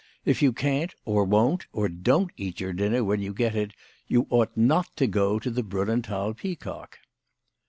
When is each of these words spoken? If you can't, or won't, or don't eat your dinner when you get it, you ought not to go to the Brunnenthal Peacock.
If 0.25 0.41
you 0.41 0.51
can't, 0.51 0.95
or 1.05 1.25
won't, 1.25 1.67
or 1.71 1.87
don't 1.87 2.31
eat 2.35 2.59
your 2.59 2.73
dinner 2.73 3.03
when 3.03 3.21
you 3.21 3.35
get 3.35 3.53
it, 3.55 3.73
you 4.07 4.25
ought 4.31 4.57
not 4.57 4.87
to 4.97 5.05
go 5.05 5.37
to 5.37 5.51
the 5.51 5.61
Brunnenthal 5.61 6.33
Peacock. 6.35 6.97